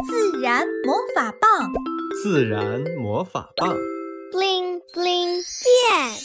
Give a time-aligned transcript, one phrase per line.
[0.00, 1.70] 自然魔法棒，
[2.22, 3.76] 自然魔法棒
[4.32, 6.18] ，bling bling 变。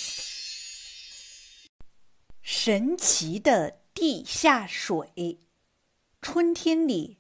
[2.42, 5.38] 神奇的地下水。
[6.22, 7.18] 春天里，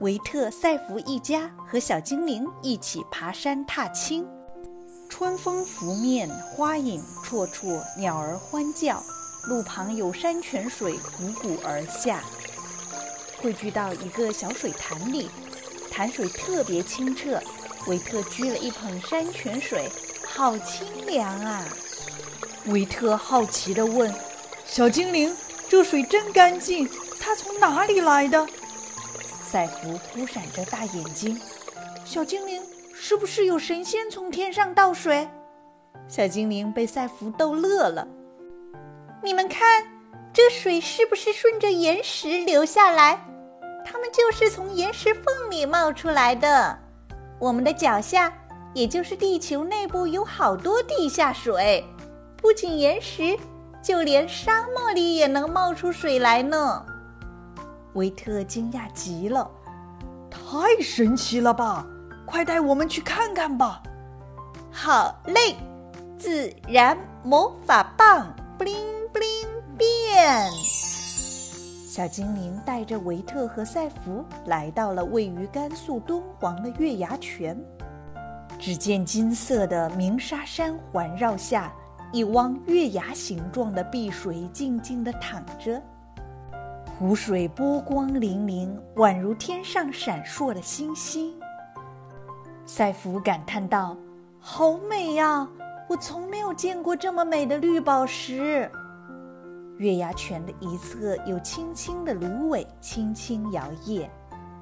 [0.00, 4.26] 维特、赛弗一家和小精灵一起爬山踏青。
[5.10, 9.02] 春风拂面，花影绰绰，鸟儿欢叫。
[9.46, 12.22] 路旁有山泉水汩汩而下，
[13.38, 15.30] 汇聚到一个小水潭里，
[15.90, 17.40] 潭水特别清澈。
[17.86, 19.88] 维特掬了一捧山泉水，
[20.26, 21.64] 好清凉啊！
[22.66, 24.14] 维特好奇地问
[24.66, 25.34] ：“小精灵，
[25.66, 26.86] 这水真干净，
[27.18, 28.46] 它从哪里来的？”
[29.42, 31.40] 赛弗忽闪着大眼睛
[32.04, 32.62] ：“小精灵，
[32.94, 35.26] 是不是有神仙从天上倒水？”
[36.06, 38.06] 小精灵被赛弗逗乐了。
[39.22, 39.82] 你们看，
[40.34, 43.24] 这水是不是顺着岩石流下来？
[44.00, 46.78] 它们就是从岩石缝里冒出来的。
[47.38, 48.32] 我们的脚下，
[48.72, 51.84] 也就是地球内部，有好多地下水。
[52.38, 53.38] 不仅岩石，
[53.82, 56.82] 就连沙漠里也能冒出水来呢。
[57.92, 59.50] 维特惊讶极了，
[60.30, 61.86] 太神奇了吧！
[62.24, 63.82] 快带我们去看看吧。
[64.72, 65.58] 好嘞，
[66.16, 68.88] 自然魔法棒，bling。
[69.76, 70.50] 变，
[71.90, 77.60] 小精灵带着维特和赛弗来到了位于甘肃敦煌的月牙泉。
[78.60, 81.72] 只见金色的鸣沙山环绕下，
[82.12, 85.82] 一汪月牙形状的碧水静静地淌着，
[86.96, 91.34] 湖水波光粼粼，宛如天上闪烁的星星。
[92.66, 93.96] 赛弗感叹道
[94.38, 95.44] ：“好美呀！
[95.88, 98.70] 我从没有见过这么美的绿宝石。”
[99.80, 104.06] 月牙泉的一侧有青青的芦苇轻轻摇曳，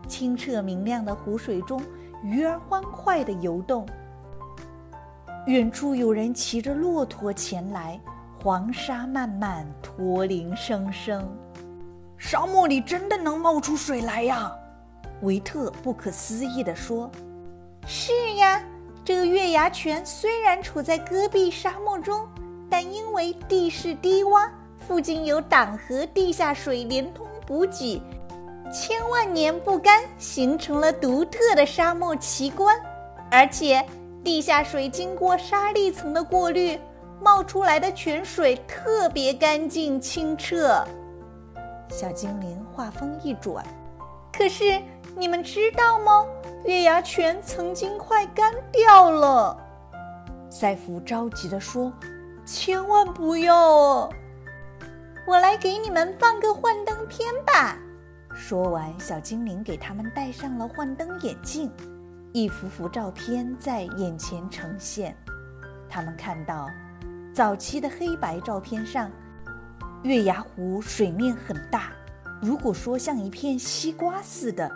[0.06, 1.82] 清澈明亮的湖水中，
[2.22, 3.84] 鱼儿欢快地游动。
[5.48, 8.00] 远处有人骑着骆驼前来，
[8.40, 11.28] 黄沙漫漫，驼铃声声。
[12.16, 14.52] 沙漠里真的能冒出水来呀？
[15.22, 17.10] 维特不可思议地说
[17.88, 18.62] ：“是呀，
[19.04, 22.24] 这个月牙泉虽然处在戈壁沙漠中，
[22.70, 24.48] 但因为地势低洼。”
[24.88, 28.00] 附近有党河地下水连通补给，
[28.72, 32.74] 千万年不干，形成了独特的沙漠奇观。
[33.30, 33.84] 而且，
[34.24, 36.80] 地下水经过沙砾层的过滤，
[37.20, 40.82] 冒出来的泉水特别干净清澈。
[41.90, 43.62] 小精灵话锋一转
[44.32, 44.80] ：“可是
[45.18, 46.24] 你们知道吗？
[46.64, 49.54] 月牙泉曾经快干掉了。”
[50.48, 51.92] 赛弗着急地说
[52.46, 54.08] ：“千万不要！”
[55.28, 57.76] 我来给你们放个幻灯片吧。
[58.34, 61.70] 说完，小精灵给他们戴上了幻灯眼镜，
[62.32, 65.14] 一幅幅照片在眼前呈现。
[65.86, 66.70] 他们看到，
[67.34, 69.10] 早期的黑白照片上，
[70.02, 71.92] 月牙湖水面很大。
[72.40, 74.70] 如果说像一片西瓜似的，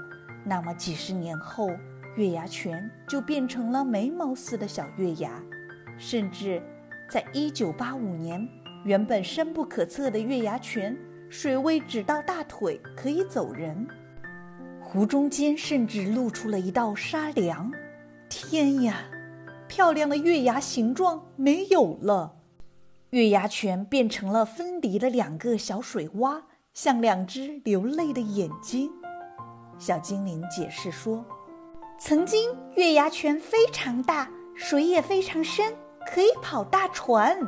[0.45, 1.71] 那么几十年后，
[2.15, 5.31] 月牙泉就变成了眉毛似的小月牙。
[5.97, 6.63] 甚至，
[7.11, 8.47] 在一九八五年。
[8.85, 10.97] 原本深不可测的月牙泉，
[11.31, 13.87] 水位只到大腿，可以走人。
[14.81, 17.71] 湖中间甚至露出了一道沙梁。
[18.29, 19.05] 天呀，
[19.69, 22.35] 漂亮的月牙形状没有了，
[23.11, 26.43] 月牙泉变成了分离的两个小水洼，
[26.75, 28.91] 像两只流泪的眼睛。
[29.79, 31.25] 小精灵解释说
[32.01, 35.73] ：“曾经月牙泉非常大，水也非常深，
[36.13, 37.39] 可以跑大船。”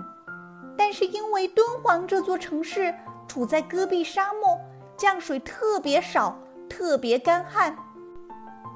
[0.77, 2.95] 但是因为敦煌这座城市
[3.27, 4.59] 处在戈壁沙漠，
[4.97, 6.37] 降水特别少，
[6.69, 7.77] 特别干旱，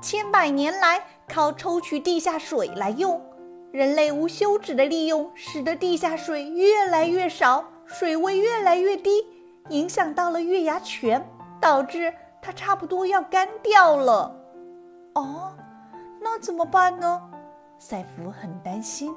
[0.00, 3.20] 千百年来靠抽取地下水来用，
[3.72, 9.26] 人类无休止的利用，使得地下水越来越少，水位越来越低，
[9.68, 11.28] 影响到了月牙泉，
[11.60, 14.34] 导致它差不多要干掉了。
[15.14, 15.52] 哦，
[16.20, 17.20] 那怎么办呢？
[17.78, 19.14] 赛弗很担心。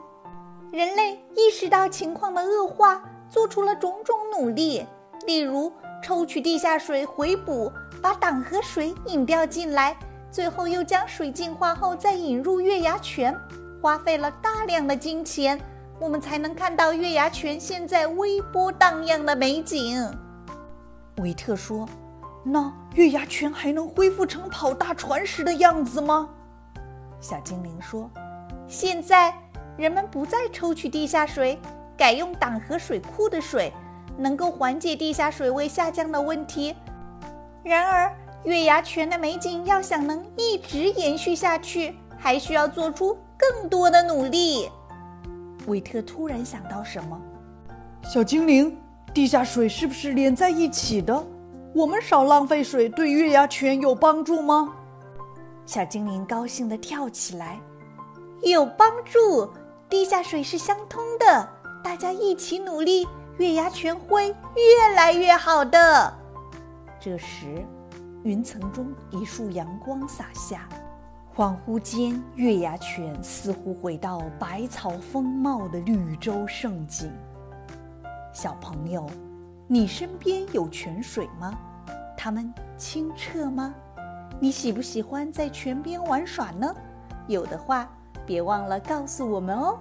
[0.71, 4.85] 人类意识到情况的恶化，做出了种种努力，
[5.25, 5.69] 例如
[6.01, 7.69] 抽取地下水回补，
[8.01, 9.94] 把党河水引调进来，
[10.31, 13.38] 最后又将水净化后再引入月牙泉，
[13.81, 15.59] 花费了大量的金钱，
[16.00, 20.09] 我们才能看到月牙泉现在微波荡漾的美景。
[21.17, 21.85] 维特说
[22.45, 26.29] ：“那月牙泉还能恢复成跑大船时的样子吗？”
[27.19, 28.09] 小精灵说
[28.69, 29.38] ：“现在。”
[29.77, 31.57] 人们不再抽取地下水，
[31.97, 33.71] 改用党河水库的水，
[34.18, 36.75] 能够缓解地下水位下降的问题。
[37.63, 38.12] 然而，
[38.44, 44.69] 月牙泉的美景要想能一直延续下去，还需要做出更多的努力。
[45.68, 47.19] 维特突然想到什么，
[48.03, 48.75] 小精灵，
[49.13, 51.24] 地下水是不是连在一起的？
[51.74, 54.74] 我们少浪费水对月牙泉有帮助吗？
[55.65, 57.59] 小精灵高兴地跳起来，
[58.41, 59.47] 有帮助！
[59.91, 61.49] 地下水是相通的，
[61.83, 63.05] 大家一起努力，
[63.38, 66.13] 月牙泉会越来越好的。
[66.97, 67.65] 这时，
[68.23, 70.65] 云层中一束阳光洒下，
[71.35, 77.11] 恍惚间，月牙泉似乎回到百草丰茂的绿洲胜景。
[78.33, 79.05] 小朋友。
[79.67, 81.57] 你身边有泉水吗？
[82.17, 83.73] 它们清澈吗？
[84.38, 86.75] 你喜不喜欢在泉边玩耍呢？
[87.27, 87.89] 有的话，
[88.31, 89.77] 别忘了告诉我们哦。